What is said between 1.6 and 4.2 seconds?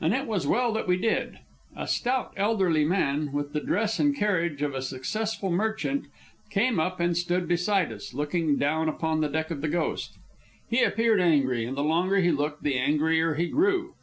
A stout, elderly man, with the dress and